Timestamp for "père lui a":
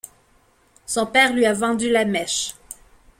1.05-1.53